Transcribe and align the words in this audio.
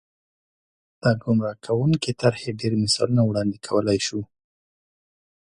د 1.01 1.03
ګمراه 1.23 1.55
کوونکې 1.65 2.11
طرحې 2.21 2.51
ډېر 2.59 2.73
مثالونه 2.83 3.21
وړاندې 3.25 3.57
کولای 3.67 3.99
شو. 4.07 4.21